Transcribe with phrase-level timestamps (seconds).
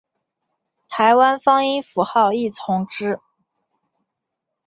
[0.89, 3.19] 台湾方音符号亦从之。